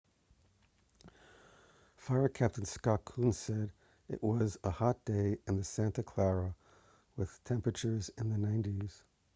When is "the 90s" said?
8.29-9.03